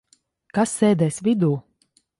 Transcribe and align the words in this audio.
Kas 0.59 0.73
sēdēs 0.79 1.23
vidū? 1.29 1.55